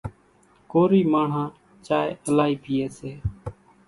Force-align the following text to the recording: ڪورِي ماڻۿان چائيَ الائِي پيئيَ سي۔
ڪورِي 0.71 1.01
ماڻۿان 1.11 1.47
چائيَ 1.87 2.09
الائِي 2.29 2.53
پيئيَ 2.63 2.85
سي۔ 2.97 3.11